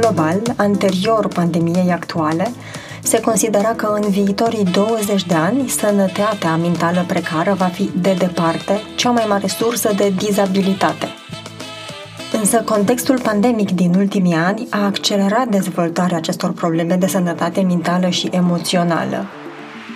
[0.00, 2.52] global, anterior pandemiei actuale,
[3.02, 8.80] se considera că în viitorii 20 de ani sănătatea mentală precară va fi de departe
[8.96, 11.06] cea mai mare sursă de dizabilitate.
[12.32, 18.28] Însă contextul pandemic din ultimii ani a accelerat dezvoltarea acestor probleme de sănătate mentală și
[18.32, 19.24] emoțională.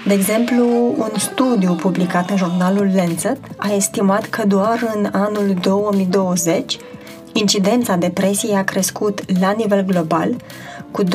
[0.07, 0.65] De exemplu,
[0.99, 6.77] un studiu publicat în jurnalul Lancet a estimat că doar în anul 2020
[7.41, 10.37] incidența depresiei a crescut la nivel global
[10.91, 11.09] cu 28%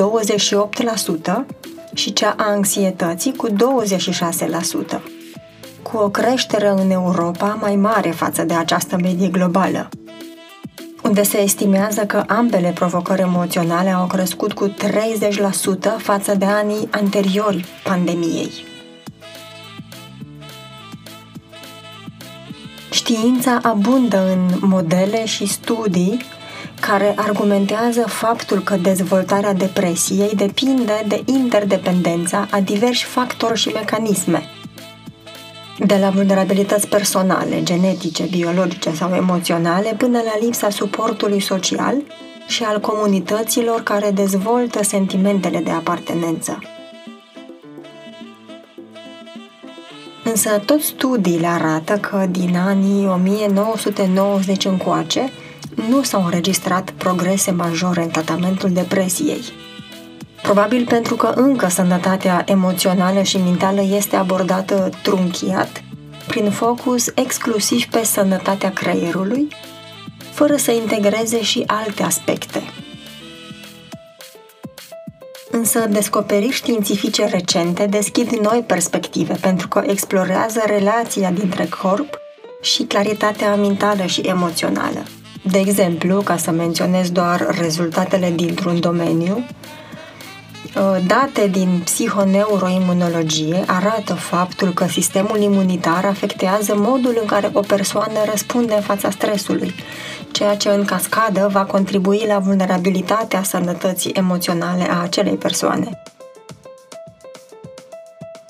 [1.93, 3.53] și cea a anxietății cu 26%,
[5.81, 9.89] cu o creștere în Europa mai mare față de această medie globală
[11.05, 14.73] unde se estimează că ambele provocări emoționale au crescut cu 30%
[15.97, 18.74] față de anii anteriori pandemiei.
[23.07, 26.21] Știința abundă în modele și studii
[26.79, 34.43] care argumentează faptul că dezvoltarea depresiei depinde de interdependența a diversi factori și mecanisme–
[35.79, 41.95] de la vulnerabilități personale, genetice, biologice sau emoționale, până la lipsa suportului social
[42.47, 46.59] și al comunităților care dezvoltă sentimentele de apartenență.
[50.35, 55.31] Însă tot studiile arată că din anii 1990 încoace
[55.89, 59.41] nu s-au înregistrat progrese majore în tratamentul depresiei.
[60.41, 65.83] Probabil pentru că încă sănătatea emoțională și mentală este abordată trunchiat,
[66.27, 69.47] prin focus exclusiv pe sănătatea creierului,
[70.31, 72.61] fără să integreze și alte aspecte.
[75.55, 82.19] Însă descoperiri științifice recente deschid noi perspective pentru că explorează relația dintre corp
[82.61, 85.03] și claritatea mentală și emoțională.
[85.43, 89.45] De exemplu, ca să menționez doar rezultatele dintr-un domeniu,
[90.75, 98.19] Uh, date din psihoneuroimunologie arată faptul că sistemul imunitar afectează modul în care o persoană
[98.29, 99.73] răspunde în fața stresului,
[100.35, 106.03] ceea ce în cascadă va contribui la vulnerabilitatea sănătății emoționale a acelei persoane.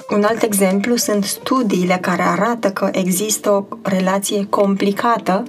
[0.10, 5.44] Un alt exemplu sunt studiile care arată că există o relație complicată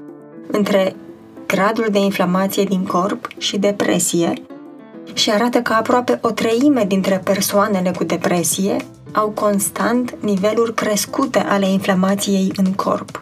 [0.50, 0.96] între
[1.46, 4.32] gradul de inflamație din corp și depresie,
[5.12, 8.76] și arată că aproape o treime dintre persoanele cu depresie
[9.12, 13.20] au constant niveluri crescute ale inflamației în corp.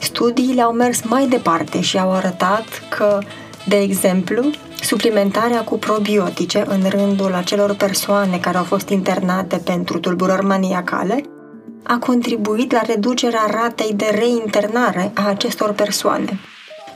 [0.00, 3.18] Studiile au mers mai departe și au arătat că,
[3.66, 4.50] de exemplu,
[4.80, 11.22] suplimentarea cu probiotice în rândul acelor persoane care au fost internate pentru tulburări maniacale
[11.82, 16.38] a contribuit la reducerea ratei de reinternare a acestor persoane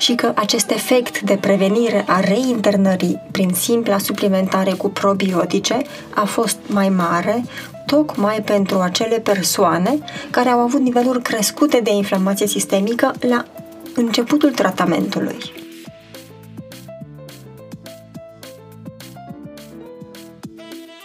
[0.02, 5.82] și că acest efect de prevenire a reinternării prin simpla suplimentare cu probiotice
[6.14, 7.44] a fost mai mare
[7.86, 9.98] tocmai pentru acele persoane
[10.30, 13.44] care au avut niveluri crescute de inflamație sistemică la
[13.94, 15.36] începutul tratamentului.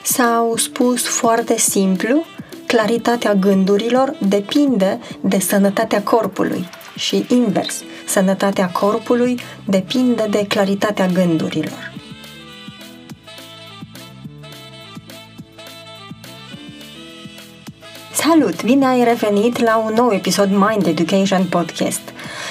[0.04, 2.26] S-au spus foarte simplu,
[2.68, 11.96] claritatea gândurilor depinde de sănătatea corpului și invers– Sănătatea corpului depinde de claritatea gândurilor.
[18.14, 18.64] Salut!
[18.64, 22.02] Bine ai revenit la un nou episod Mind Education Podcast.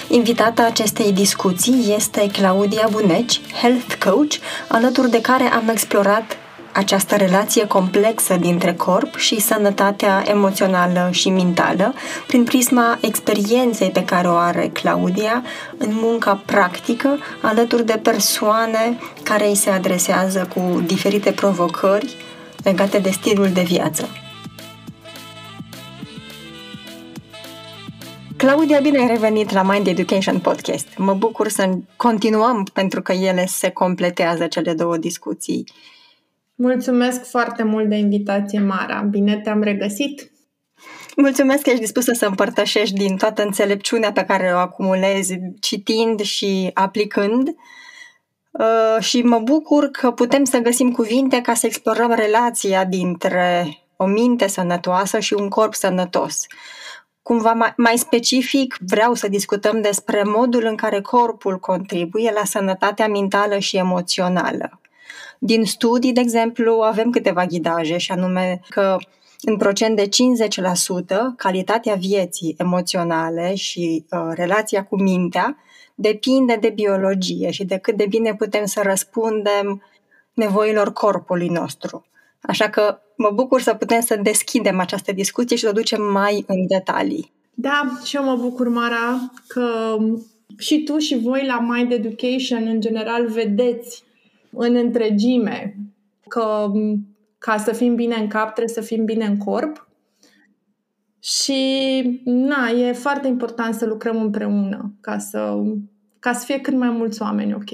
[0.09, 4.35] Invitata acestei discuții este Claudia Buneci, health coach,
[4.69, 6.36] alături de care am explorat
[6.77, 11.95] această relație complexă dintre corp și sănătatea emoțională și mentală
[12.27, 15.43] prin prisma experienței pe care o are Claudia
[15.79, 22.17] în munca practică alături de persoane care îi se adresează cu diferite provocări
[22.63, 24.09] legate de stilul de viață.
[28.37, 30.89] Claudia, bine ai revenit la Mind Education Podcast.
[30.97, 35.65] Mă bucur să continuăm pentru că ele se completează cele două discuții.
[36.59, 39.01] Mulțumesc foarte mult de invitație, Mara.
[39.01, 40.31] Bine te-am regăsit!
[41.17, 46.71] Mulțumesc că ești dispusă să împărtășești din toată înțelepciunea pe care o acumulezi citind și
[46.75, 47.49] aplicând.
[48.51, 54.07] Uh, și mă bucur că putem să găsim cuvinte ca să explorăm relația dintre o
[54.07, 56.47] minte sănătoasă și un corp sănătos.
[57.23, 63.59] Cumva mai specific vreau să discutăm despre modul în care corpul contribuie la sănătatea mentală
[63.59, 64.81] și emoțională.
[65.47, 68.97] Din studii, de exemplu, avem câteva ghidaje și anume că
[69.43, 70.09] în procent de 50%
[71.37, 75.57] calitatea vieții emoționale și uh, relația cu mintea
[75.95, 79.83] depinde de biologie și de cât de bine putem să răspundem
[80.35, 82.07] nevoilor corpului nostru.
[82.41, 86.45] Așa că mă bucur să putem să deschidem această discuție și să o ducem mai
[86.47, 87.33] în detalii.
[87.55, 89.97] Da, și eu mă bucur, Mara, că
[90.59, 94.05] și tu și voi la Mind Education în general vedeți
[94.57, 95.77] în întregime
[96.29, 96.71] că
[97.39, 99.89] ca să fim bine în cap trebuie să fim bine în corp
[101.27, 105.55] și na, e foarte important să lucrăm împreună ca să,
[106.19, 107.71] ca să fie cât mai mulți oameni ok.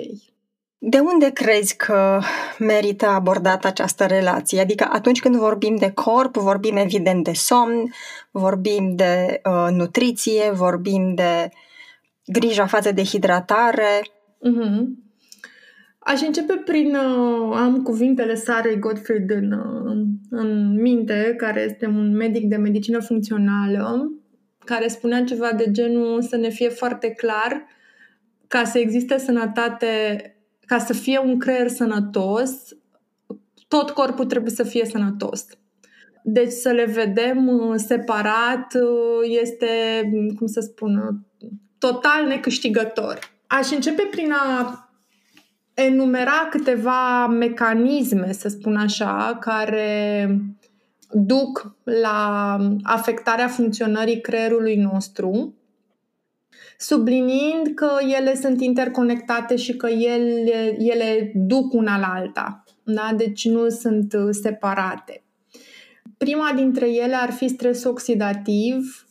[0.78, 2.20] De unde crezi că
[2.58, 4.60] merită abordată această relație?
[4.60, 7.92] Adică atunci când vorbim de corp, vorbim evident de somn,
[8.30, 11.48] vorbim de uh, nutriție, vorbim de
[12.26, 14.00] grija față de hidratare.
[14.02, 14.84] Mm-hmm.
[16.04, 22.16] Aș începe prin uh, am cuvintele Sarei Gottfried în, uh, în minte, care este un
[22.16, 24.12] medic de medicină funcțională,
[24.58, 27.66] care spunea ceva de genul să ne fie foarte clar
[28.48, 29.96] ca să existe sănătate
[30.66, 32.50] ca să fie un creier sănătos,
[33.68, 35.46] tot corpul trebuie să fie sănătos.
[36.24, 39.66] Deci să le vedem uh, separat uh, este,
[40.38, 41.24] cum să spun,
[41.78, 43.18] total necâștigător.
[43.46, 44.81] Aș începe prin a
[45.74, 50.28] enumera câteva mecanisme, să spun așa, care
[51.10, 55.54] duc la afectarea funcționării creierului nostru
[56.82, 62.64] subliniind că ele sunt interconectate și că ele, ele duc una la alta.
[62.82, 63.12] Da?
[63.16, 65.24] Deci nu sunt uh, separate.
[66.16, 69.06] Prima dintre ele ar fi stres oxidativ,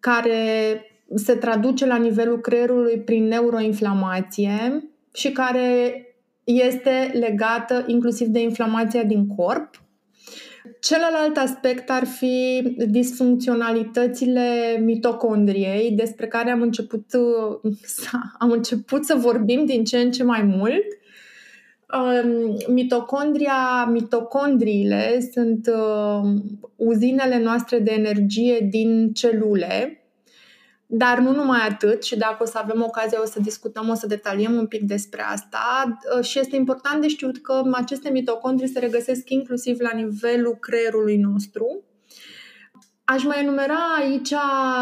[0.00, 0.84] care
[1.14, 6.04] se traduce la nivelul creierului prin neuroinflamație și care
[6.44, 9.80] este legată inclusiv de inflamația din corp
[10.80, 17.04] Celălalt aspect ar fi disfuncționalitățile mitocondriei, despre care am început,
[18.38, 20.84] am început să vorbim din ce în ce mai mult.
[21.94, 26.42] Um, mitocondria, mitocondriile sunt um,
[26.76, 30.04] uzinele noastre de energie din celule
[30.92, 34.06] dar nu numai atât, și dacă o să avem ocazia o să discutăm, o să
[34.06, 35.98] detaliem un pic despre asta.
[36.16, 41.16] Uh, și este important de știut că aceste mitocondrii se regăsesc inclusiv la nivelul creierului
[41.16, 41.84] nostru.
[43.04, 44.34] Aș mai enumera aici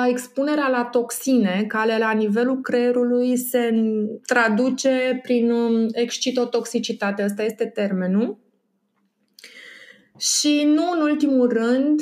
[0.08, 3.72] expunerea la toxine, care la nivelul creierului se
[4.26, 8.38] traduce prin um, excitotoxicitate, ăsta este termenul.
[10.18, 12.00] Și nu în ultimul rând,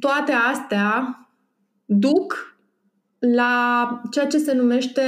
[0.00, 1.16] toate astea
[1.84, 2.51] duc
[3.30, 5.02] la ceea ce se numește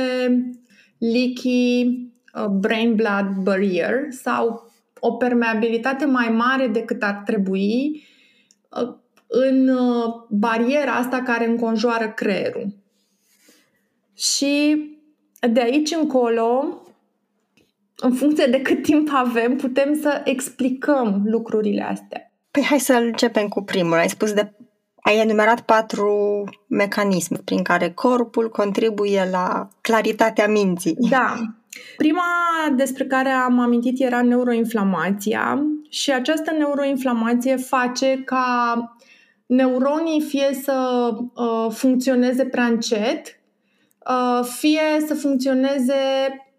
[0.98, 1.86] leaky
[2.34, 8.02] uh, brain-blood barrier sau o permeabilitate mai mare decât ar trebui
[8.82, 8.94] uh,
[9.26, 12.66] în uh, bariera asta care înconjoară creierul.
[14.14, 14.84] Și
[15.52, 16.82] de aici încolo,
[17.96, 22.32] în funcție de cât timp avem, putem să explicăm lucrurile astea.
[22.50, 23.92] Păi hai să începem cu primul.
[23.92, 24.52] Ai spus de
[25.06, 30.96] ai enumerat patru mecanisme prin care corpul contribuie la claritatea minții.
[31.10, 31.34] Da.
[31.96, 32.22] Prima
[32.76, 38.76] despre care am amintit era neuroinflamația și această neuroinflamație face ca
[39.46, 43.40] neuronii fie să uh, funcționeze prea încet,
[44.08, 45.94] uh, fie să funcționeze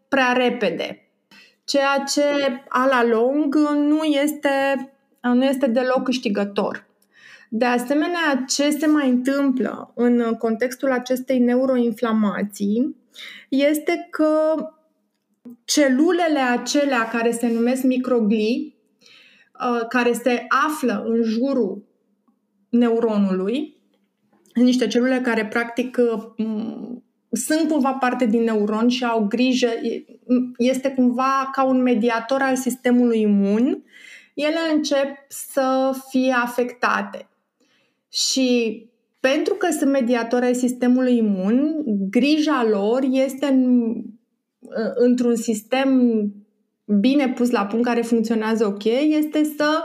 [0.08, 1.10] prea repede.
[1.64, 2.24] Ceea ce,
[2.70, 4.50] a la lung, nu este,
[5.22, 6.85] nu este deloc câștigător.
[7.50, 12.96] De asemenea, ce se mai întâmplă în contextul acestei neuroinflamații
[13.50, 14.56] este că
[15.66, 18.76] celulele acelea care se numesc microglii,
[19.60, 21.84] uh, care se află în jurul
[22.70, 23.78] neuronului,
[24.54, 26.46] niște celule care practic uh,
[27.32, 29.70] sunt cumva parte din neuron și au grijă,
[30.58, 33.84] este cumva ca un mediator al sistemului imun,
[34.34, 37.30] ele încep să fie afectate.
[38.16, 38.82] Și
[39.20, 43.94] pentru că sunt mediatori ai sistemului imun, grija lor este în,
[44.96, 45.90] într-un sistem
[46.86, 48.84] bine pus la punct, care funcționează ok,
[49.18, 49.84] este să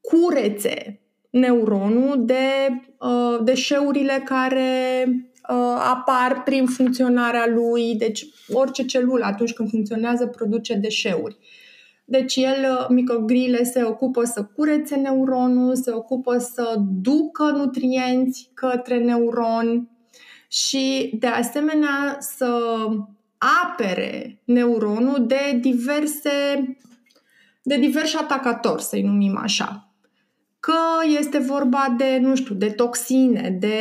[0.00, 2.68] curețe neuronul de
[2.98, 7.94] uh, deșeurile care uh, apar prin funcționarea lui.
[7.94, 11.36] Deci orice celulă atunci când funcționează produce deșeuri.
[12.10, 18.98] Deci el, uh, microgrile se ocupă să curețe neuronul, se ocupă să ducă nutrienți către
[18.98, 19.88] neuron
[20.48, 22.60] și de asemenea să
[23.64, 26.30] apere neuronul de diverse
[27.62, 29.92] de diversi atacatori, să-i numim așa.
[30.60, 30.78] Că
[31.18, 33.80] este vorba de, nu știu, de toxine, de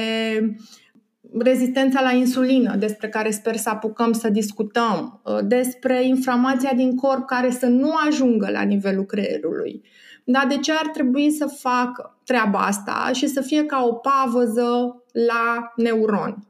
[1.39, 7.25] rezistența la insulină, despre care sper să apucăm să discutăm, uh, despre inflamația din corp
[7.25, 9.81] care să nu ajungă la nivelul creierului.
[10.23, 15.03] Dar de ce ar trebui să facă treaba asta și să fie ca o pavăză
[15.11, 16.47] la neuron?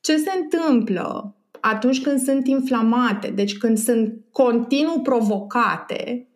[0.00, 6.28] Ce se întâmplă atunci când sunt inflamate, deci când sunt continuu provocate,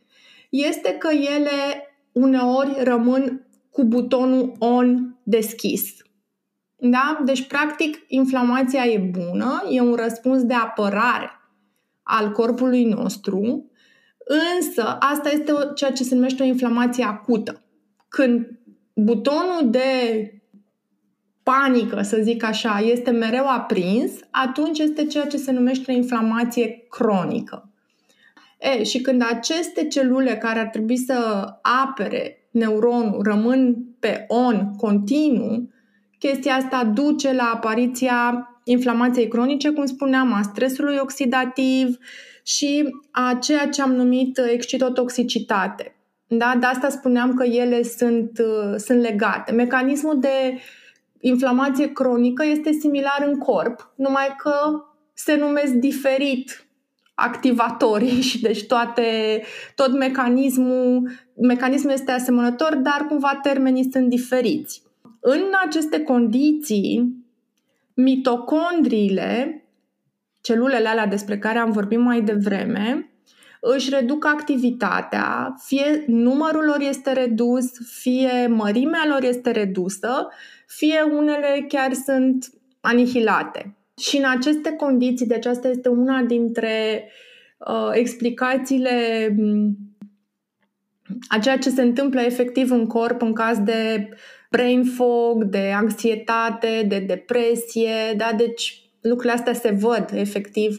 [0.51, 6.04] este că ele uneori rămân cu butonul on deschis.
[6.91, 7.21] Da?
[7.25, 11.31] Deci, practic, inflamația e bună, e un răspuns de apărare
[12.03, 13.71] al corpului nostru,
[14.57, 17.63] însă asta este ceea ce se numește o inflamație acută.
[18.09, 18.47] Când
[18.95, 19.83] butonul de
[21.43, 26.87] panică, să zic așa, este mereu aprins, atunci este ceea ce se numește o inflamație
[26.89, 27.69] cronică.
[28.59, 35.73] E, și când aceste celule care ar trebui să apere neuronul rămân pe on continuu,
[36.27, 41.99] chestia asta duce la apariția inflamației cronice, cum spuneam, a stresului oxidativ
[42.43, 45.97] și a ceea ce am numit excitotoxicitate.
[46.27, 46.57] Da?
[46.61, 48.31] De asta spuneam că ele sunt,
[48.77, 49.53] sunt legate.
[49.53, 50.59] Mecanismul de
[51.21, 56.67] inflamație cronică este similar în corp, numai că se numesc diferit
[57.15, 59.43] activatorii și deci toate,
[59.75, 61.11] tot mecanismul,
[61.43, 64.84] mecanismul este asemănător, dar cumva termenii sunt diferiți.
[65.27, 67.25] În aceste condiții,
[67.95, 69.65] mitocondriile,
[70.41, 73.13] celulele alea despre care am vorbit mai devreme,
[73.61, 77.65] își reduc activitatea, fie numărul lor este redus,
[78.01, 80.29] fie mărimea lor este redusă,
[80.67, 82.51] fie unele chiar sunt
[82.81, 83.77] anihilate.
[84.01, 87.09] Și în aceste condiții, deci asta este una dintre
[87.59, 89.77] uh, explicațiile mm,
[91.29, 94.09] a ceea ce se întâmplă efectiv în corp în caz de
[94.57, 98.33] brain fog, de anxietate, de depresie, da?
[98.37, 100.77] Deci lucrurile astea se văd efectiv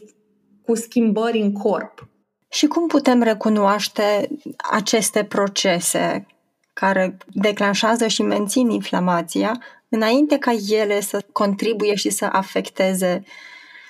[0.62, 2.08] cu schimbări în corp.
[2.48, 6.26] Și cum putem recunoaște aceste procese
[6.72, 13.24] care declanșează și mențin inflamația înainte ca ele să contribuie și să afecteze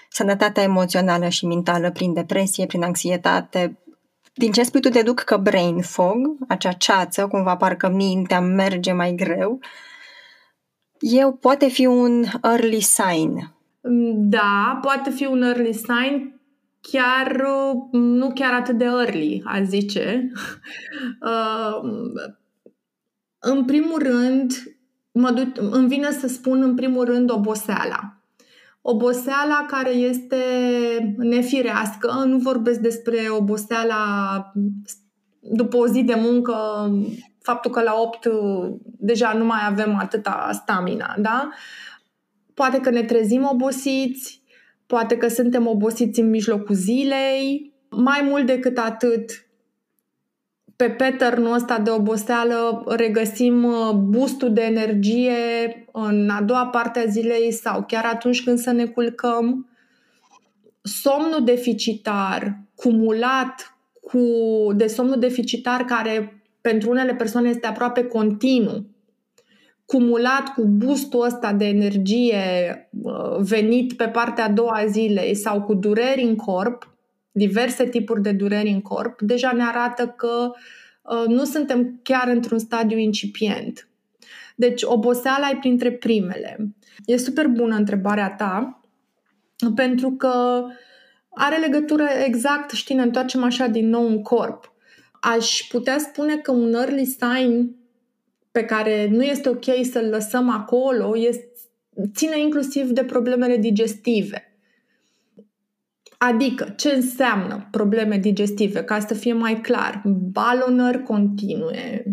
[0.09, 3.79] sănătatea emoțională și mentală prin depresie, prin anxietate.
[4.39, 9.15] Din ce spui tu deduc că brain fog, acea ceață, cumva parcă mintea merge mai
[9.15, 9.61] greu,
[10.99, 13.55] eu poate fi un early sign.
[14.15, 16.41] Da, poate fi un early sign,
[16.81, 17.43] chiar
[17.93, 20.23] nu chiar atât de early, a zice.
[21.21, 21.91] Uh,
[23.39, 24.53] în primul rând,
[25.13, 28.16] mă duc, îmi vine să spun în primul rând oboseala.
[28.89, 30.37] Oboseala care este
[31.17, 34.05] nefirească, nu vorbesc despre oboseala
[35.41, 36.55] după o zi de muncă,
[37.43, 38.29] faptul că la 8
[38.83, 41.49] deja nu mai avem atâta stamina, da?
[42.55, 44.43] Poate că ne trezim obosiți,
[44.87, 49.46] poate că suntem obosiți în mijlocul zilei, mai mult decât atât,
[50.77, 55.33] pe pattern ăsta de oboseală regăsim uh, boostul de energie
[55.93, 59.69] în a doua parte a zilei sau chiar atunci când să ne culcăm.
[60.83, 64.21] Somnul deficitar cumulat cu
[64.75, 68.87] de somnul deficitar care pentru unele persoane este aproape continuu,
[69.85, 72.39] cumulat cu boostul ăsta de energie
[73.03, 76.96] uh, venit pe partea a doua a zilei sau cu dureri în corp,
[77.37, 80.51] diverse tipuri de dureri în corp, deja ne arată că
[81.03, 83.89] uh, nu suntem chiar într-un stadiu incipient.
[84.55, 86.75] Deci, oboseala e printre primele.
[87.07, 88.81] E super bună întrebarea ta,
[89.75, 90.65] pentru că
[91.29, 94.73] are legătură exact, știi, ne întoarcem așa din nou în corp.
[95.21, 97.77] Aș putea spune că un early sign
[98.53, 101.49] pe care nu este ok să-l lăsăm acolo este,
[102.15, 104.56] ține inclusiv de problemele digestive.
[106.19, 108.85] Adică, ce înseamnă probleme digestive?
[108.85, 112.05] Ca să fie mai clar, balonări continue,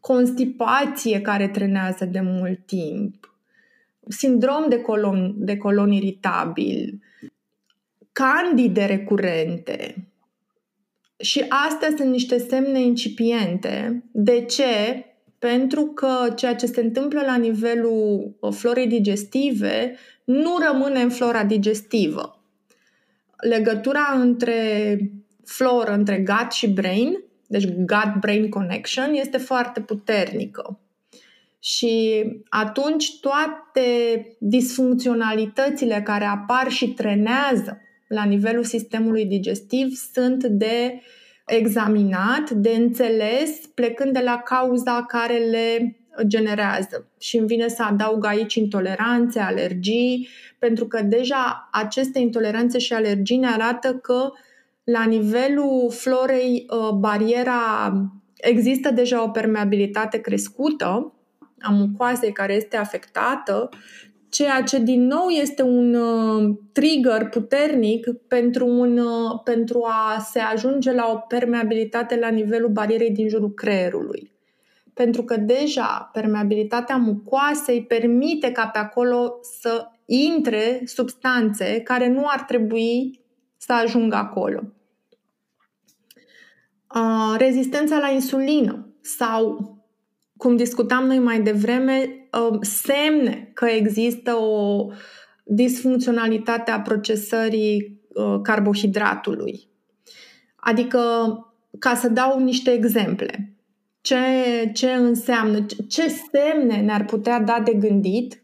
[0.00, 3.36] constipație care trenează de mult timp,
[4.08, 7.00] sindrom de colon, de colon iritabil,
[8.12, 10.08] candide recurente.
[11.16, 14.04] Și astea sunt niște semne incipiente.
[14.12, 15.04] De ce?
[15.38, 22.43] Pentru că ceea ce se întâmplă la nivelul florei digestive nu rămâne în flora digestivă
[23.48, 24.98] legătura între
[25.44, 30.78] floră, între gut și brain, deci gut-brain connection, este foarte puternică.
[31.58, 33.86] Și atunci toate
[34.38, 41.00] disfuncționalitățile care apar și trenează la nivelul sistemului digestiv sunt de
[41.46, 47.10] examinat, de înțeles, plecând de la cauza care le generează.
[47.18, 50.28] Și îmi vine să adaug aici intoleranțe, alergii,
[50.58, 54.32] pentru că deja aceste intoleranțe și alergii ne arată că
[54.84, 57.92] la nivelul florei uh, bariera
[58.36, 61.12] există deja o permeabilitate crescută
[61.60, 63.68] a mucoasei care este afectată,
[64.28, 70.38] ceea ce din nou este un uh, trigger puternic pentru, un, uh, pentru a se
[70.38, 74.33] ajunge la o permeabilitate la nivelul barierei din jurul creierului.
[74.94, 82.40] Pentru că deja permeabilitatea mucoasei permite ca pe acolo să intre substanțe care nu ar
[82.40, 83.20] trebui
[83.56, 84.62] să ajungă acolo.
[86.94, 89.72] Uh, rezistența la insulină sau
[90.36, 94.86] cum discutam noi mai devreme, um, semne că există o
[95.44, 99.68] disfuncționalitate a procesării uh, carbohidratului.
[100.56, 101.00] Adică,
[101.78, 103.53] ca să dau niște exemple,
[104.04, 104.16] ce,
[104.72, 108.42] ce înseamnă, ce semne ne-ar putea da de gândit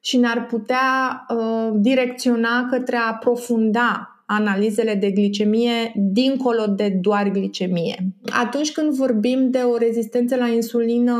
[0.00, 8.14] și ne-ar putea uh, direcționa către a aprofunda analizele de glicemie dincolo de doar glicemie.
[8.30, 11.16] Atunci când vorbim de o rezistență la insulină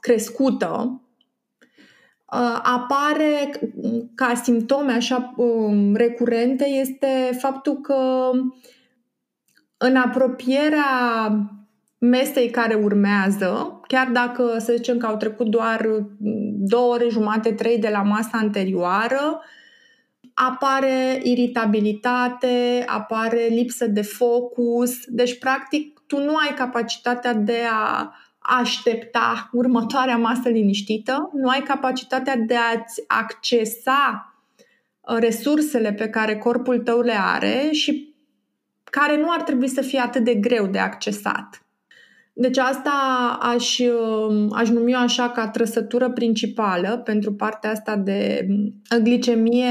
[0.00, 1.02] crescută,
[2.32, 3.50] uh, apare
[4.14, 8.30] ca simptome așa um, recurente este faptul că
[9.76, 10.84] în apropierea
[11.98, 15.88] mesei care urmează, chiar dacă să zicem că au trecut doar
[16.56, 19.40] două ore jumate, trei de la masa anterioară,
[20.34, 25.04] apare iritabilitate, apare lipsă de focus.
[25.06, 32.36] Deci, practic, tu nu ai capacitatea de a aștepta următoarea masă liniștită, nu ai capacitatea
[32.36, 34.34] de a-ți accesa
[35.00, 38.14] uh, resursele pe care corpul tău le are și
[38.84, 41.67] care nu ar trebui să fie atât de greu de accesat.
[42.40, 42.90] Deci asta
[43.40, 49.66] aș, um, aș numi eu așa ca trăsătură principală pentru partea asta de um, glicemie,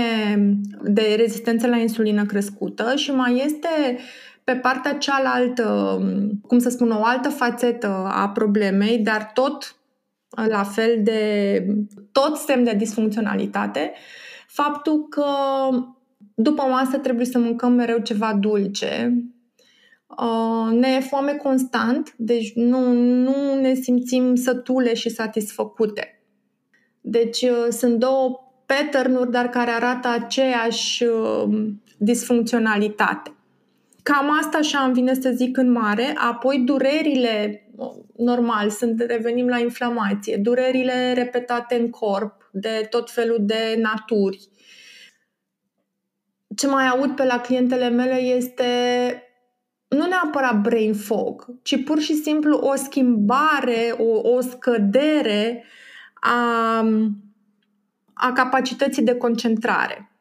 [0.83, 3.97] de rezistență la insulină crescută și mai este
[4.43, 9.75] pe partea cealaltă, um, cum să spun, o altă fațetă a problemei, dar tot
[10.47, 11.65] la fel de,
[12.11, 13.93] tot semn de disfuncționalitate,
[14.47, 15.25] faptul că
[16.35, 19.36] după masă trebuie să mâncăm mereu ceva dulce, Uh,
[20.71, 26.21] ne e foame constant, deci nu, nu ne simțim sătule și satisfăcute.
[27.01, 31.67] Deci uh, sunt două pattern dar care arată aceeași uh,
[31.97, 33.31] disfuncționalitate.
[34.03, 37.67] Cam asta așa îmi vine să zic în mare, apoi durerile,
[38.15, 44.49] normal, sunt, revenim la inflamație, durerile repetate în corp, de tot felul de naturi.
[46.55, 48.63] Ce mai aud pe la clientele mele este
[49.87, 55.63] nu neapărat brain fog, ci pur și simplu o schimbare, o, o scădere
[56.13, 56.77] a,
[58.13, 60.11] a capacității de concentrare.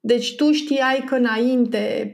[0.00, 2.12] Deci tu știai că înainte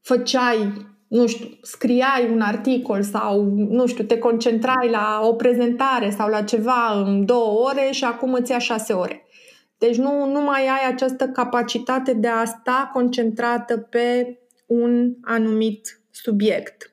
[0.00, 6.28] făceai, nu știu, scriai un articol sau, nu știu, te concentrai la o prezentare sau
[6.28, 9.22] la ceva în două ore și acum îți ia șase ore.
[9.78, 14.38] Deci nu, nu mai ai această capacitate de a sta concentrată pe
[14.68, 16.92] un anumit subiect.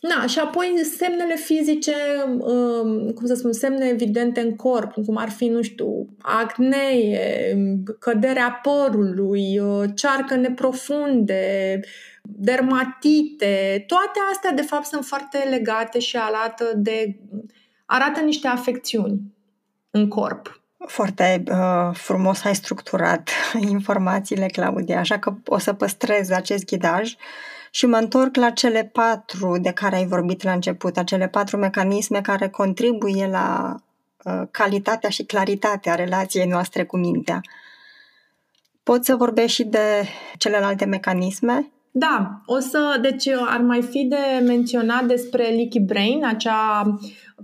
[0.00, 1.94] Na, și apoi semnele fizice,
[2.38, 7.56] um, cum să spun, semne evidente în corp, cum ar fi, nu știu, acnee,
[7.98, 11.80] căderea părului, uh, cearcă neprofunde,
[12.22, 17.18] dermatite, toate astea de fapt sunt foarte legate și arată, de,
[17.86, 19.20] arată niște afecțiuni
[19.90, 20.59] în corp.
[20.86, 23.30] Foarte uh, frumos ai structurat
[23.68, 27.14] informațiile, Claudia, așa că o să păstrez acest ghidaj
[27.70, 32.20] și mă întorc la cele patru de care ai vorbit la început, acele patru mecanisme
[32.20, 33.74] care contribuie la
[34.24, 37.40] uh, calitatea și claritatea relației noastre cu mintea.
[38.82, 40.04] Poți să vorbești și de
[40.38, 41.70] celelalte mecanisme?
[41.90, 46.98] Da, o să, deci ar mai fi de menționat despre leaky brain, acea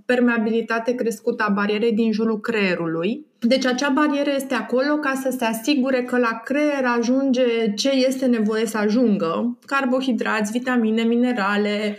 [0.07, 3.27] permeabilitate crescută a barierei din jurul creierului.
[3.41, 8.27] Deci acea barieră este acolo ca să se asigure că la creier ajunge ce este
[8.27, 11.99] nevoie să ajungă, carbohidrați, vitamine, minerale,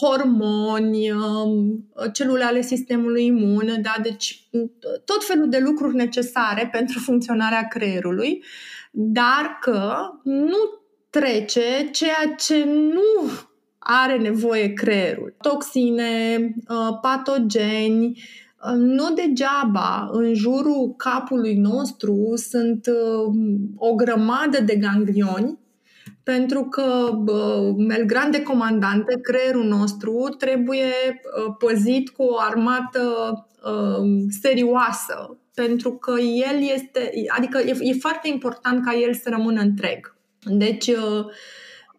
[0.00, 3.94] hormoni, um, celule ale sistemului imun, da?
[4.02, 4.48] deci
[5.04, 8.44] tot felul de lucruri necesare pentru funcționarea creierului,
[8.90, 13.30] dar că nu trece ceea ce nu
[13.82, 15.34] are nevoie creierul.
[15.40, 23.34] Toxine, uh, patogeni, uh, nu degeaba în jurul capului nostru sunt uh,
[23.76, 25.58] o grămadă de ganglioni
[26.22, 27.10] pentru că
[27.96, 30.92] el grande comandante, creierul nostru trebuie
[31.58, 33.00] păzit cu o armată
[34.40, 40.16] serioasă, pentru că el este, adică e, e foarte important ca el să rămână întreg.
[40.44, 40.90] Deci,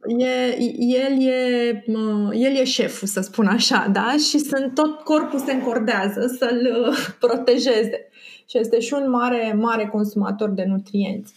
[0.08, 1.84] e, el, e,
[2.32, 4.12] el e șeful, să spun așa, da?
[4.12, 8.08] Și sunt, tot corpul se încordează să-l protejeze.
[8.50, 11.34] Și este și un mare, mare consumator de nutrienți.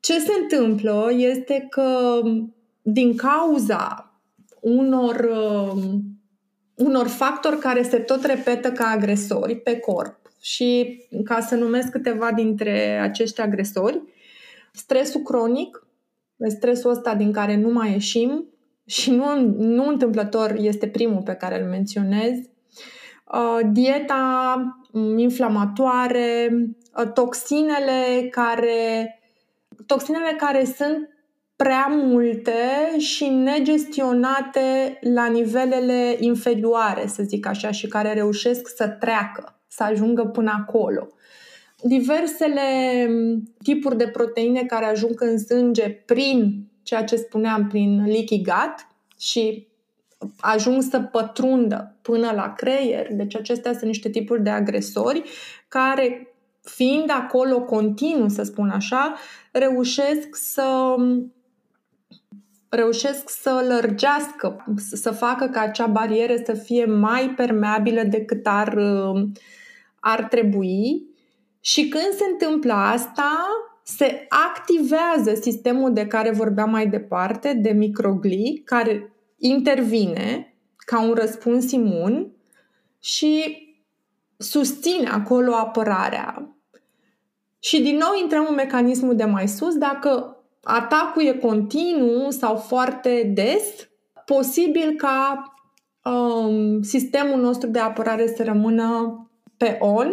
[0.00, 2.20] Ce se întâmplă este că
[2.82, 4.12] din cauza
[4.60, 5.28] unor,
[6.74, 12.32] unor factori care se tot repetă ca agresori pe corp și ca să numesc câteva
[12.32, 14.02] dintre acești agresori,
[14.72, 15.83] stresul cronic,
[16.48, 18.48] stresul ăsta din care nu mai ieșim
[18.86, 22.32] și nu, nu întâmplător este primul pe care îl menționez,
[23.32, 26.48] uh, dieta mm, inflamatoare,
[26.98, 29.18] uh, toxinele care,
[29.86, 31.08] toxinele care sunt
[31.56, 32.52] prea multe
[32.98, 40.24] și negestionate la nivelele inferioare, să zic așa, și care reușesc să treacă, să ajungă
[40.24, 41.08] până acolo
[41.86, 48.42] diversele mm, tipuri de proteine care ajung în sânge prin ceea ce spuneam, prin leaky
[48.42, 48.86] gut
[49.18, 49.66] și
[50.40, 53.06] ajung să pătrundă până la creier.
[53.10, 55.22] Deci acestea sunt niște tipuri de agresori
[55.68, 59.14] care, fiind acolo continuu, să spun așa,
[59.52, 61.32] reușesc să mm,
[62.68, 69.32] reușesc să lărgească, să facă ca acea barieră să fie mai permeabilă decât ar, mm,
[70.00, 71.12] ar trebui
[71.66, 73.46] și când se întâmplă asta,
[73.82, 81.70] se activează sistemul de care vorbeam mai departe, de microgli, care intervine ca un răspuns
[81.70, 82.32] imun
[83.00, 83.62] și
[84.36, 86.56] susține acolo apărarea.
[87.58, 93.30] Și din nou intrăm în mecanismul de mai sus, dacă atacul e continuu sau foarte
[93.34, 93.88] des,
[94.24, 95.44] posibil ca
[96.02, 99.18] um, sistemul nostru de apărare să rămână
[99.56, 100.12] pe on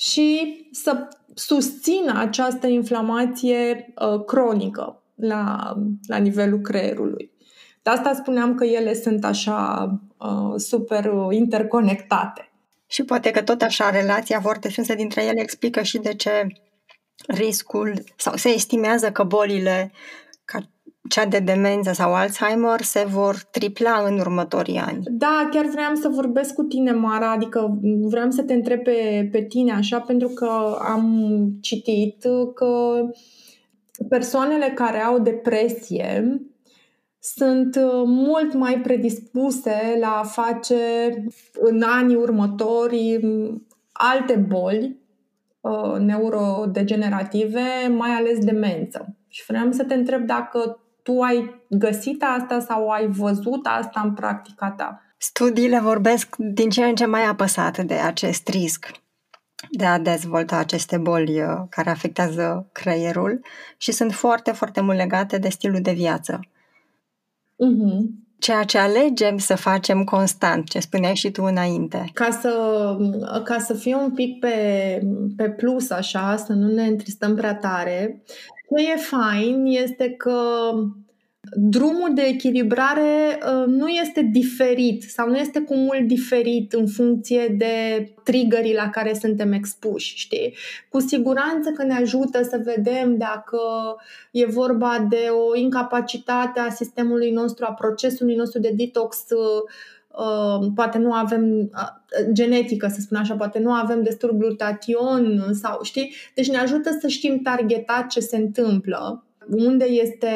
[0.00, 5.74] și să susțină această inflamație uh, cronică la,
[6.06, 7.30] la nivelul creierului.
[7.82, 12.50] De asta spuneam că ele sunt așa uh, super interconectate.
[12.86, 16.46] Și poate că tot așa relația foarte strânsă dintre ele explică și de ce
[17.26, 19.92] riscul sau se estimează că bolile
[21.08, 25.02] cea de demență sau Alzheimer se vor tripla în următorii ani.
[25.10, 29.42] Da, chiar vreau să vorbesc cu tine, Mara, adică vreau să te întreb pe, pe
[29.42, 33.00] tine așa, pentru că am citit că
[34.08, 36.40] persoanele care au depresie
[37.20, 40.76] sunt mult mai predispuse la a face
[41.60, 43.20] în anii următori
[43.92, 45.00] alte boli
[45.60, 47.62] uh, neurodegenerative,
[47.96, 49.16] mai ales demență.
[49.28, 54.14] Și vreau să te întreb dacă tu ai găsit asta sau ai văzut asta în
[54.14, 55.02] practica ta?
[55.16, 58.90] Studiile vorbesc din ce în ce mai apăsat de acest risc
[59.70, 63.40] de a dezvolta aceste boli uh, care afectează creierul
[63.76, 66.40] și sunt foarte, foarte mult legate de stilul de viață.
[67.54, 68.28] Uh-huh.
[68.38, 72.10] Ceea ce alegem să facem constant, ce spuneai și tu înainte.
[72.12, 72.54] Ca să,
[73.44, 75.00] ca să fie un pic pe,
[75.36, 78.22] pe plus, așa, să nu ne întristăm prea tare,
[78.76, 80.70] ce e fain este că
[81.52, 87.54] drumul de echilibrare uh, nu este diferit sau nu este cu mult diferit în funcție
[87.58, 90.54] de triggerii la care suntem expuși, știi?
[90.88, 93.60] Cu siguranță că ne ajută să vedem dacă
[94.30, 99.70] e vorba de o incapacitate a sistemului nostru, a procesului nostru de detox Uh,
[100.74, 106.14] poate nu avem uh, genetică, să spun așa, poate nu avem destul glutation sau știi?
[106.34, 110.28] Deci ne ajută să știm targetat ce se întâmplă unde este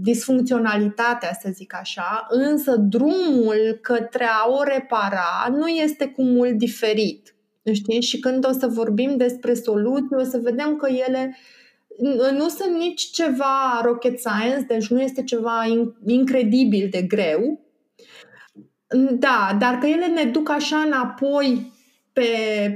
[0.00, 7.34] disfuncționalitatea, să zic așa, însă drumul către a o repara nu este cu mult diferit.
[7.72, 8.00] Știi?
[8.00, 11.36] Și când o să vorbim despre soluții, o să vedem că ele
[12.32, 15.64] nu sunt nici ceva rocket science, deci nu este ceva
[16.06, 17.60] incredibil de greu.
[18.94, 21.72] Da, dar că ele ne duc așa înapoi
[22.12, 22.28] pe,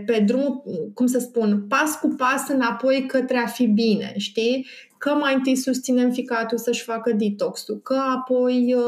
[0.07, 0.63] pe drum,
[0.95, 4.67] cum să spun, pas cu pas înapoi către a fi bine, știi?
[4.99, 8.83] Că mai întâi susținem ficatul să-și facă detoxul, că apoi uh,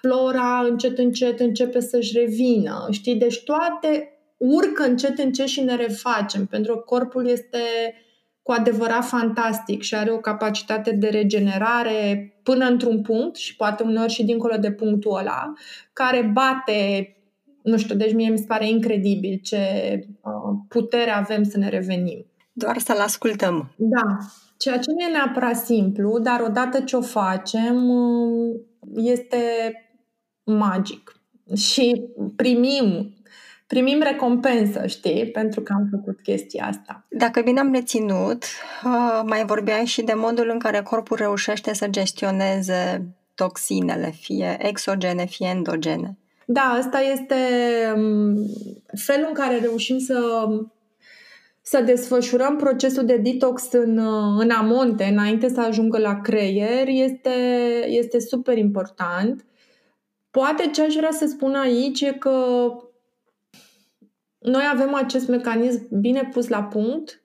[0.00, 3.14] flora încet, încet începe să-și revină, știi?
[3.14, 7.58] Deci toate urcă încet, încet și ne refacem, pentru că corpul este
[8.42, 14.12] cu adevărat fantastic și are o capacitate de regenerare până într-un punct și poate uneori
[14.12, 15.52] și dincolo de punctul ăla,
[15.92, 17.10] care bate
[17.62, 19.58] nu știu, deci mie mi se pare incredibil ce
[20.20, 22.26] uh, putere avem să ne revenim.
[22.52, 23.72] Doar să-l ascultăm.
[23.76, 24.18] Da,
[24.56, 27.90] ceea ce nu e neapărat simplu, dar odată ce o facem,
[28.94, 29.38] este
[30.44, 31.20] magic.
[31.54, 32.02] Și
[32.36, 33.14] primim
[33.66, 37.06] primim recompensă, știi, pentru că am făcut chestia asta.
[37.08, 38.44] Dacă bine am reținut,
[39.24, 45.48] mai vorbeai și de modul în care corpul reușește să gestioneze toxinele, fie exogene, fie
[45.48, 46.18] endogene.
[46.44, 47.34] Da, asta este
[48.94, 50.46] felul în care reușim să
[51.68, 53.98] să desfășurăm procesul de detox în,
[54.38, 57.30] în amonte, înainte să ajungă la creier, este,
[57.86, 59.44] este super important.
[60.30, 62.66] Poate ce aș vrea să spun aici e că
[64.46, 67.22] noi avem acest mecanism bine pus la punct,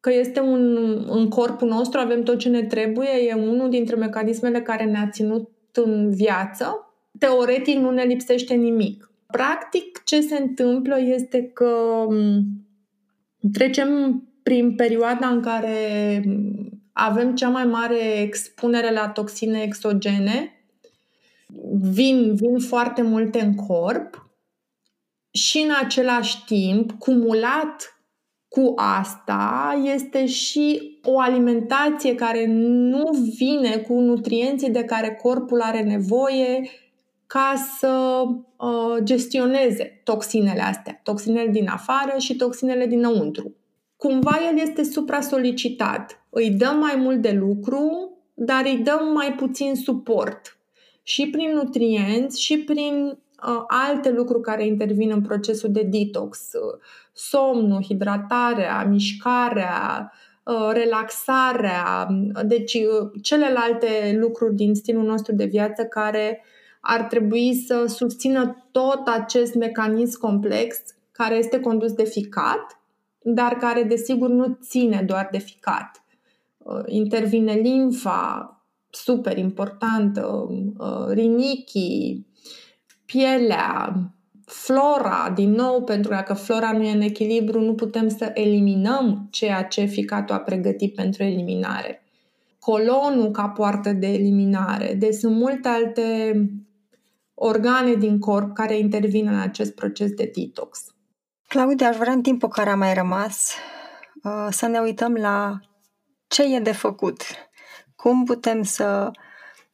[0.00, 0.76] că este un,
[1.08, 5.50] în corpul nostru, avem tot ce ne trebuie, e unul dintre mecanismele care ne-a ținut
[5.72, 6.94] în viață.
[7.18, 9.10] Teoretic nu ne lipsește nimic.
[9.26, 12.06] Practic, ce se întâmplă este că
[13.52, 15.76] trecem prin perioada în care
[16.92, 20.64] avem cea mai mare expunere la toxine exogene,
[21.80, 24.31] vin, vin foarte multe în corp
[25.32, 27.96] și în același timp, cumulat
[28.48, 35.82] cu asta, este și o alimentație care nu vine cu nutrienții de care corpul are
[35.82, 36.70] nevoie
[37.26, 43.54] ca să uh, gestioneze toxinele astea, toxinele din afară și toxinele dinăuntru.
[43.96, 46.26] Cumva el este supra-solicitat.
[46.30, 50.58] Îi dăm mai mult de lucru, dar îi dăm mai puțin suport.
[51.02, 53.16] Și prin nutrienți, și prin uh,
[53.66, 56.78] alte lucruri care intervin în procesul de detox, uh,
[57.12, 60.12] somnul, hidratarea, mișcarea,
[60.44, 62.08] uh, relaxarea,
[62.44, 66.44] deci uh, celelalte lucruri din stilul nostru de viață care
[66.80, 70.78] ar trebui să susțină tot acest mecanism complex
[71.12, 72.80] care este condus de ficat,
[73.22, 76.04] dar care desigur nu ține doar de ficat.
[76.58, 78.56] Uh, intervine limfa,
[78.90, 80.48] super importantă,
[81.08, 82.26] rinichii,
[83.12, 83.94] pielea,
[84.44, 89.28] flora, din nou, pentru că dacă flora nu e în echilibru, nu putem să eliminăm
[89.30, 92.02] ceea ce ficatul a pregătit pentru eliminare.
[92.58, 94.94] Colonul ca poartă de eliminare.
[94.94, 96.34] Deci sunt multe alte
[97.34, 100.78] organe din corp care intervin în acest proces de detox.
[101.48, 103.54] Claudia, aș vrea în timpul care a mai rămas
[104.22, 105.60] uh, să ne uităm la
[106.26, 107.22] ce e de făcut.
[107.96, 109.10] Cum putem să,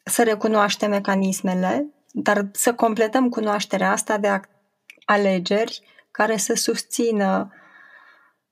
[0.04, 4.40] să recunoaștem mecanismele dar să completăm cunoașterea asta de
[5.04, 7.52] alegeri care să susțină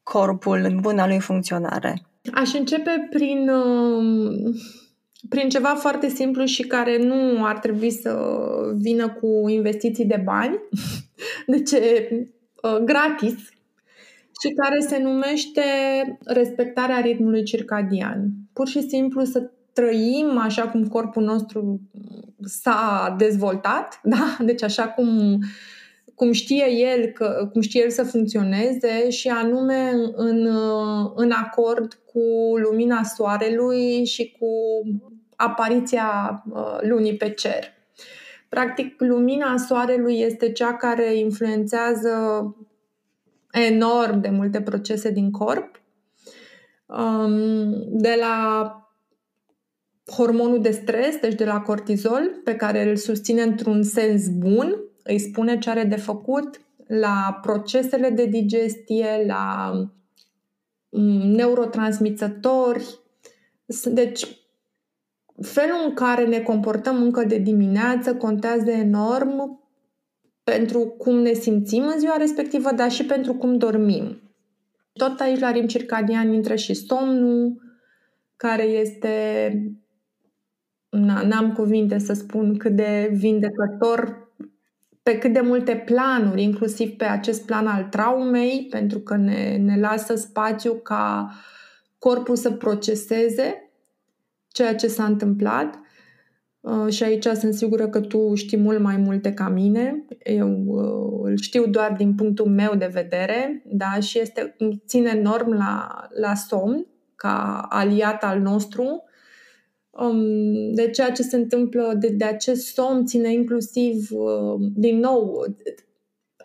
[0.03, 2.03] corpul în buna lui funcționare.
[2.35, 4.55] Aș începe prin, um,
[5.29, 8.15] prin ceva foarte simplu și care nu ar trebui să
[8.75, 10.59] vină cu investiții de bani,
[11.47, 13.35] deci uh, gratis,
[14.43, 15.63] și care se numește
[16.25, 18.29] respectarea ritmului circadian.
[18.53, 21.81] Pur și simplu să trăim așa cum corpul nostru
[22.45, 24.37] s-a dezvoltat, da?
[24.41, 25.39] deci așa cum,
[26.15, 30.49] cum știe el că, cum știe el să funcționeze și anume în,
[31.15, 34.49] în acord cu lumina soarelui și cu
[35.37, 37.65] apariția uh, lunii pe cer.
[38.49, 42.11] Practic, lumina soarelui este cea care influențează
[43.53, 45.81] enorm de multe procese din corp.
[46.87, 48.86] Um, de la
[50.13, 55.19] hormonul de stres, deci de la cortizol, pe care îl susține într-un sens bun, îi
[55.19, 59.73] spune ce are de făcut, la procesele de digestie, la
[60.89, 62.99] mm, neurotransmițători.
[63.85, 64.27] Deci,
[65.43, 69.61] felul în care ne comportăm încă de dimineață contează enorm
[70.45, 74.21] pentru cum ne simțim în ziua respectivă, dar și pentru cum dormim.
[74.93, 77.63] Tot aici la rim circadian intră și somnul,
[78.37, 79.51] care este
[80.89, 84.27] n-am cuvinte să spun cât de vindecător
[85.03, 89.81] pe cât de multe planuri, inclusiv pe acest plan al traumei, pentru că ne, ne
[89.81, 91.31] lasă spațiu ca
[91.99, 93.71] corpul să proceseze
[94.49, 95.79] ceea ce s-a întâmplat.
[96.61, 100.05] Uh, și aici sunt sigură că tu știi mult mai multe ca mine.
[100.25, 104.01] Eu uh, îl știu doar din punctul meu de vedere, da?
[104.01, 105.89] și este, ține enorm la,
[106.21, 109.05] la somn ca aliat al nostru
[109.99, 115.47] um, de ceea ce se întâmplă, de, de acest somn ține inclusiv, uh, din nou,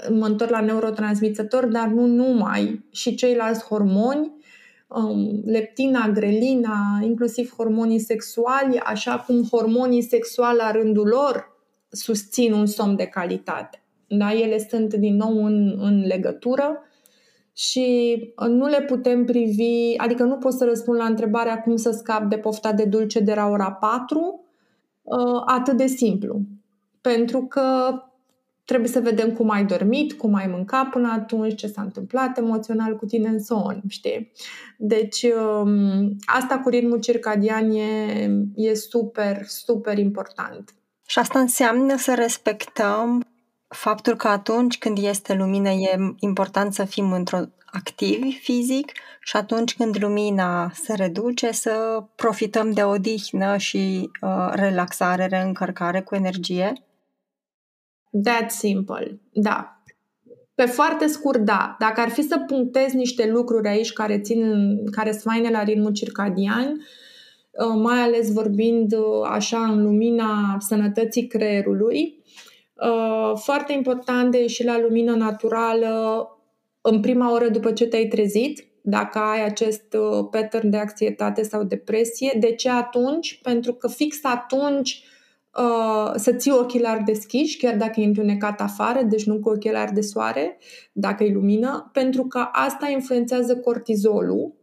[0.10, 4.32] mă întorc la neurotransmițători, dar nu numai, și ceilalți hormoni,
[4.88, 11.50] um, leptina, grelina, inclusiv hormonii sexuali, așa cum hormonii sexuali la rândul lor
[11.90, 13.84] susțin un somn de calitate.
[14.08, 14.34] Da?
[14.34, 16.80] Ele sunt din nou în, în legătură
[17.54, 22.24] și nu le putem privi, adică nu pot să răspund la întrebarea cum să scap
[22.24, 24.46] de pofta de dulce de la ora 4,
[25.02, 26.42] uh, atât de simplu.
[27.02, 27.94] Pentru că
[28.66, 32.96] trebuie să vedem cum ai dormit, cum ai mâncat până atunci, ce s-a întâmplat emoțional
[32.96, 34.32] cu tine în son, știi?
[34.78, 40.74] Deci um, asta cu ritmul circadian e, e super, super important.
[41.08, 43.24] Și asta înseamnă să respectăm
[43.72, 49.76] faptul că atunci când este lumină e important să fim într-o activi fizic și atunci
[49.76, 56.74] când lumina se reduce să profităm de odihnă și uh, relaxare, reîncărcare cu energie?
[58.24, 59.82] That simple, da.
[60.56, 61.76] Pe foarte scurt, da.
[61.80, 66.72] Dacă ar fi să punctez niște lucruri aici care țin, care sfaine la ritmul circadian,
[66.72, 72.51] uh, mai ales vorbind uh, așa în lumina sănătății creierului, Uh,
[73.36, 76.26] foarte important de ieși la lumină naturală
[76.82, 81.64] în prima oră după ce te-ai trezit, dacă ai acest uh, pattern de anxietate sau
[81.64, 82.38] depresie.
[82.40, 83.40] De ce atunci?
[83.44, 85.04] Pentru că fix atunci
[85.58, 90.02] uh, să ții ochelari deschiși, chiar dacă e întunecat afară, deci nu cu ochelari de
[90.02, 90.58] soare,
[90.92, 94.54] dacă e lumină, pentru că asta influențează cortizolul,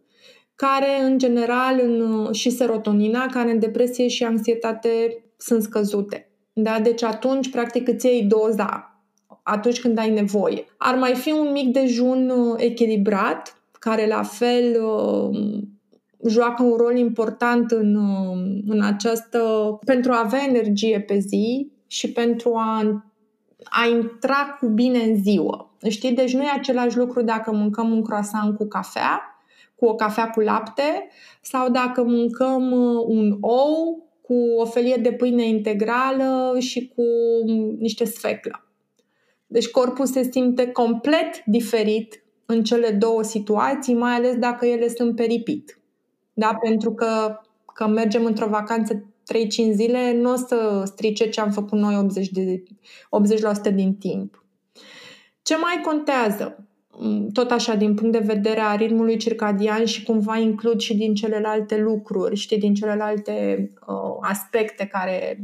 [0.55, 6.28] care în general în, și serotonina, care în depresie și anxietate sunt scăzute.
[6.63, 6.81] Da?
[6.81, 8.93] Deci atunci, practic, îți iei doza
[9.43, 10.65] atunci când ai nevoie.
[10.77, 15.39] Ar mai fi un mic dejun uh, echilibrat, care la fel uh,
[16.29, 19.39] joacă un rol important în, uh, în această.
[19.85, 23.05] pentru a avea energie pe zi și pentru a,
[23.65, 25.71] a intra cu bine în ziua.
[25.89, 26.13] Știi?
[26.13, 29.21] Deci nu e același lucru dacă mâncăm un croissant cu cafea,
[29.75, 31.09] cu o cafea cu lapte,
[31.41, 32.73] sau dacă mâncăm
[33.07, 37.03] un ou cu o felie de pâine integrală și cu
[37.79, 38.67] niște sfeclă.
[39.47, 45.17] Deci corpul se simte complet diferit în cele două situații, mai ales dacă ele sunt
[45.17, 45.81] peripit.
[46.33, 46.59] Da?
[46.63, 47.41] Pentru că,
[47.75, 52.29] că mergem într-o vacanță 3-5 zile, nu o să strice ce am făcut noi 80%,
[52.31, 52.63] de,
[53.71, 54.45] 80% din timp.
[55.43, 56.68] Ce mai contează?
[57.01, 61.15] Mm, tot așa din punct de vedere a ritmului circadian și cumva includ și din
[61.15, 65.41] celelalte lucruri, știi, din celelalte uh, aspecte care,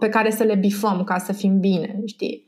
[0.00, 2.44] pe care să le bifăm ca să fim bine, știi.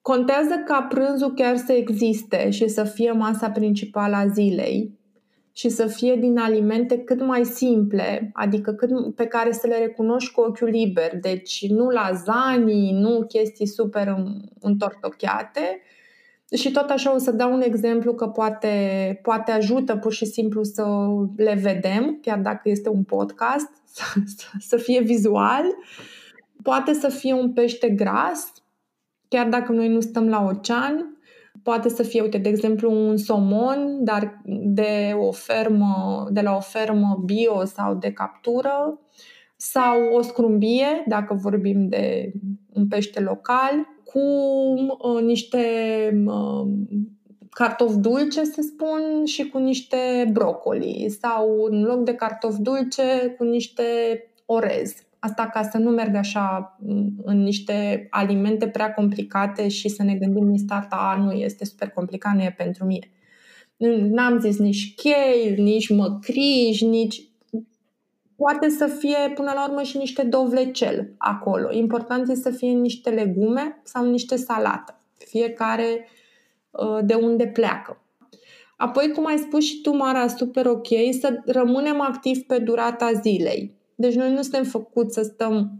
[0.00, 4.98] Contează ca prânzul chiar să existe și să fie masa principală a zilei
[5.52, 10.32] și să fie din alimente cât mai simple, adică cât, pe care să le recunoști
[10.32, 11.18] cu ochiul liber.
[11.20, 14.14] Deci nu lasagne, nu chestii super
[14.60, 15.80] întortocheate,
[16.56, 20.62] și tot așa o să dau un exemplu că poate, poate ajută pur și simplu
[20.62, 20.84] să
[21.36, 23.68] le vedem, chiar dacă este un podcast,
[24.36, 25.64] să, să fie vizual.
[26.62, 28.52] Poate să fie un pește gras,
[29.28, 31.18] chiar dacă noi nu stăm la ocean.
[31.62, 36.60] Poate să fie, uite, de exemplu, un somon, dar de, o fermă, de la o
[36.60, 39.00] fermă bio sau de captură,
[39.56, 42.32] sau o scrumbie, dacă vorbim de
[42.72, 44.20] un pește local, cu
[44.98, 45.62] uh, niște
[46.26, 46.66] uh,
[47.50, 53.44] cartofi dulce, să spun, și cu niște brocoli sau în loc de cartofi dulce cu
[53.44, 53.82] niște
[54.46, 54.92] orez.
[55.18, 60.14] Asta ca să nu merg așa mm, în niște alimente prea complicate și să ne
[60.14, 63.10] gândim din start, a, nu este super complicat, nu e pentru mine.
[64.10, 67.22] N-am zis nici chei, nici măcriș, nici
[68.36, 71.72] Poate să fie până la urmă și niște dovlecel acolo.
[71.72, 75.00] Important este să fie niște legume sau niște salată.
[75.18, 76.08] Fiecare
[76.70, 77.98] uh, de unde pleacă.
[78.76, 80.86] Apoi, cum ai spus și tu, Mara, super ok,
[81.20, 83.74] să rămânem activi pe durata zilei.
[83.94, 85.70] Deci noi nu suntem făcuți să stăm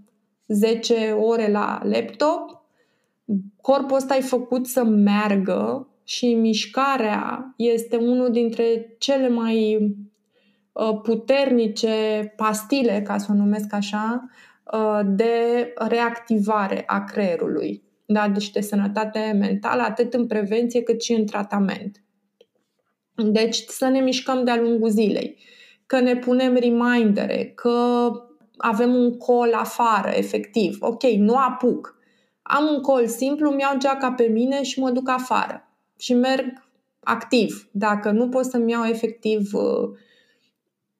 [0.46, 2.62] 10 ore la laptop.
[3.60, 10.03] Corpul ăsta e făcut să meargă și mișcarea este unul dintre cele mai Uh,
[11.02, 14.28] puternice pastile, ca să o numesc așa,
[14.72, 17.82] uh, de reactivare a creierului.
[18.06, 18.28] Da?
[18.28, 22.02] Deci de sănătate mentală, atât în prevenție cât și în tratament.
[23.14, 25.38] Deci să ne mișcăm de-a lungul zilei,
[25.86, 28.08] că ne punem remindere, că
[28.56, 30.76] avem un col afară, efectiv.
[30.80, 31.96] Ok, nu apuc.
[32.42, 35.68] Am un col simplu, mi-au geaca pe mine și mă duc afară.
[35.98, 36.46] Și merg
[37.00, 37.68] activ.
[37.72, 39.98] Dacă nu pot să-mi iau efectiv uh,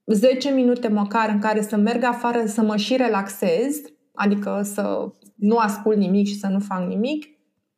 [0.07, 3.81] 10 minute măcar în care să merg afară să mă și relaxez,
[4.15, 7.27] adică să nu ascult nimic și să nu fac nimic,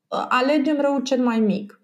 [0.09, 1.81] alegem răul cel mai mic.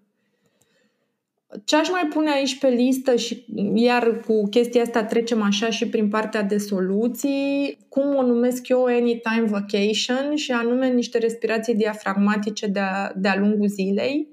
[1.63, 5.87] Ce aș mai pune aici pe listă și iar cu chestia asta trecem așa și
[5.87, 12.67] prin partea de soluții, cum o numesc eu anytime vacation și anume niște respirații diafragmatice
[12.67, 14.32] de-a, de-a lungul zilei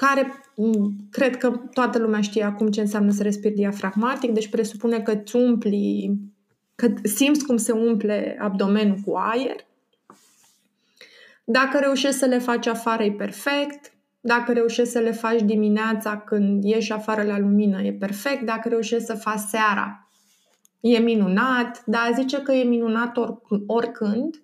[0.00, 0.42] care
[1.10, 5.36] cred că toată lumea știe acum ce înseamnă să respiri diafragmatic, deci presupune că îți
[5.36, 6.18] umpli,
[6.74, 9.56] că simți cum se umple abdomenul cu aer.
[11.44, 13.92] Dacă reușești să le faci afară, e perfect.
[14.20, 18.42] Dacă reușești să le faci dimineața când ieși afară la lumină, e perfect.
[18.42, 20.10] Dacă reușești să faci seara,
[20.80, 21.82] e minunat.
[21.86, 23.16] Dar zice că e minunat
[23.66, 24.42] oricând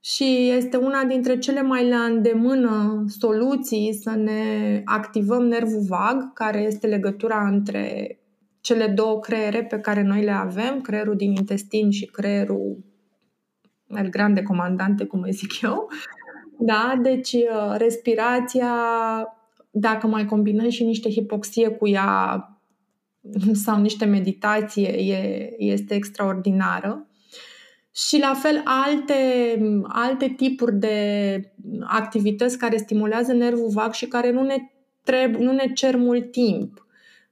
[0.00, 6.60] și este una dintre cele mai la îndemână soluții să ne activăm nervul vag, care
[6.60, 8.14] este legătura între
[8.60, 12.84] cele două creiere pe care noi le avem, creierul din intestin și creierul
[13.86, 15.88] el grande comandante, cum îi zic eu.
[16.58, 18.74] Da, deci uh, respirația,
[19.70, 22.44] dacă mai combinăm și niște hipoxie cu ea
[23.64, 27.09] sau niște meditație, e, este extraordinară
[27.94, 29.14] și la fel alte,
[29.88, 31.40] alte tipuri de
[31.80, 34.56] activități care stimulează nervul vag și care nu ne,
[35.02, 36.86] treb, nu ne cer mult timp.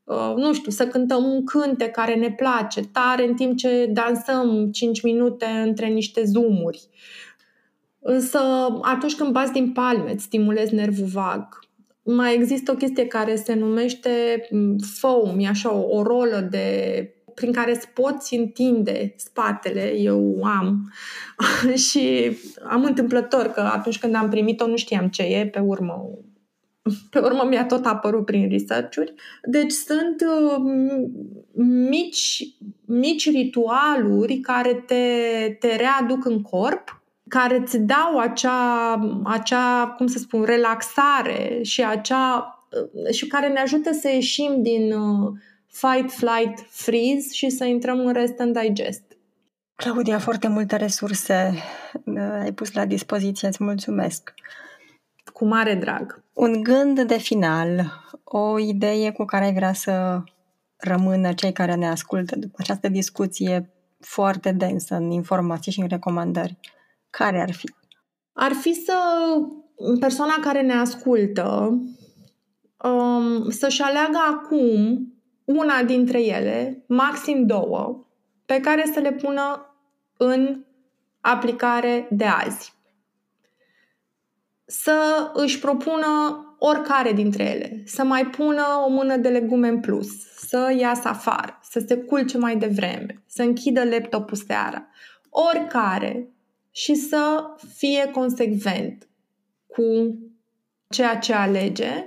[0.04, 4.70] Uh, nu știu, să cântăm un cânte care ne place tare în timp ce dansăm
[4.72, 6.88] 5 minute între niște zoomuri.
[8.00, 8.38] Însă
[8.82, 11.59] atunci când bați din palme, îți stimulezi nervul vag.
[12.02, 17.17] Mai există o chestie care se numește mm, foam, e așa o, o rolă de
[17.39, 20.93] prin care îți poți întinde spatele, eu am.
[21.89, 22.36] și
[22.68, 26.11] am întâmplător că atunci când am primit-o nu știam ce e, pe urmă
[27.11, 29.14] pe urmă mi-a tot apărut prin research-uri.
[29.43, 30.57] Deci sunt uh,
[31.64, 35.05] mici, mici ritualuri care te,
[35.59, 42.53] te readuc în corp, care îți dau acea, acea, cum să spun, relaxare și acea
[42.95, 45.32] uh, și care ne ajută să ieșim din uh,
[45.70, 49.02] fight, flight, freeze și să intrăm în rest and digest.
[49.74, 51.54] Claudia, foarte multe resurse
[52.04, 54.34] uh, ai pus la dispoziție, îți mulțumesc.
[55.32, 56.24] Cu mare drag.
[56.32, 57.92] Un gând de final,
[58.24, 60.22] o idee cu care ai vrea să
[60.76, 66.58] rămână cei care ne ascultă după această discuție foarte densă în informații și în recomandări.
[67.10, 67.74] Care ar fi?
[68.32, 68.94] Ar fi să
[70.00, 71.78] persoana care ne ascultă
[72.84, 74.98] um, să-și aleagă acum
[75.49, 78.07] una dintre ele, maxim două,
[78.46, 79.74] pe care să le pună
[80.16, 80.64] în
[81.20, 82.72] aplicare de azi.
[84.64, 86.07] Să își propună
[86.59, 91.59] oricare dintre ele, să mai pună o mână de legume în plus, să iasă afară,
[91.62, 94.88] să se culce mai devreme, să închidă laptopul seara,
[95.30, 96.32] oricare
[96.70, 97.44] și să
[97.76, 99.09] fie consecvent
[99.66, 99.82] cu
[100.88, 102.05] ceea ce alege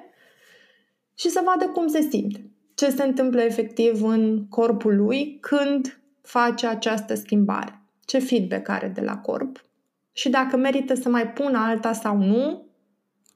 [1.16, 2.51] și să vadă cum se simte
[2.82, 7.82] ce se întâmplă efectiv în corpul lui când face această schimbare.
[8.06, 9.66] Ce feedback are de la corp
[10.12, 12.66] și dacă merită să mai pună alta sau nu,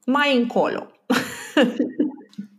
[0.04, 0.86] mai încolo.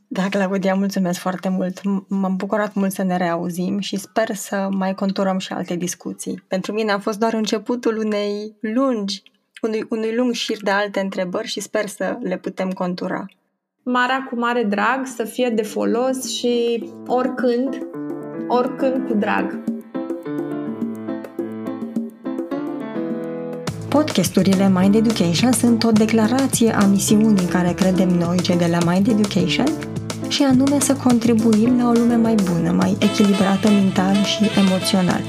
[0.09, 1.81] Da, Claudia, mulțumesc foarte mult.
[2.07, 6.43] M-am bucurat mult să ne reauzim și sper să mai conturăm și alte discuții.
[6.47, 9.23] Pentru mine a fost doar începutul unei lungi,
[9.61, 13.25] unui, unui lung șir de alte întrebări și sper să le putem contura
[13.89, 17.87] marea cu mare drag, să fie de folos și oricând,
[18.47, 19.63] oricând cu drag.
[23.89, 29.07] Podcasturile Mind Education sunt o declarație a misiunii care credem noi, cei de la Mind
[29.07, 29.67] Education,
[30.27, 35.21] și anume să contribuim la o lume mai bună, mai echilibrată mental și emoțional.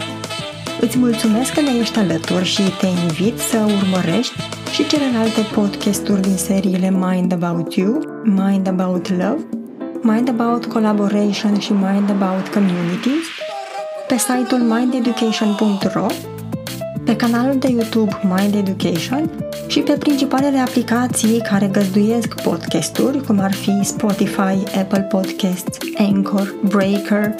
[0.80, 4.32] Îți mulțumesc că ne ești alături și te invit să urmărești
[4.72, 9.48] și celelalte podcasturi din seriile Mind About You, Mind About Love,
[10.02, 13.24] Mind About Collaboration și Mind About Communities
[14.08, 16.06] pe site-ul mindeducation.ro,
[17.04, 19.30] pe canalul de YouTube Mind Education
[19.66, 27.34] și pe principalele aplicații care găzduiesc podcasturi, cum ar fi Spotify, Apple Podcasts, Anchor, Breaker,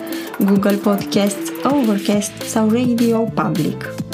[0.45, 4.08] Google Podcasts, Overcast sau Radio Public.